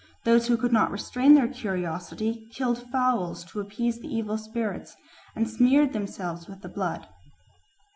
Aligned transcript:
Those 0.25 0.47
who 0.47 0.57
could 0.57 0.73
not 0.73 0.89
restrain 0.89 1.35
their 1.35 1.47
curiosity 1.47 2.47
killed 2.55 2.89
fowls 2.91 3.43
to 3.45 3.59
appease 3.59 3.99
the 3.99 4.07
evil 4.07 4.35
spirits 4.35 4.95
and 5.35 5.47
smeared 5.47 5.93
themselves 5.93 6.47
with 6.47 6.63
the 6.63 6.69
blood. 6.69 7.07